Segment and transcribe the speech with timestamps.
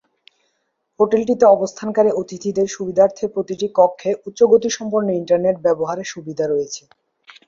[0.99, 6.81] হোটেলটিতে অবস্থানকারী অতিথিদের সুবিধার্থে প্রতিটি কক্ষে উচ্চ গতিসম্পন্ন ইন্টারনেট ব্যবহারের সুবিধা রয়েছে।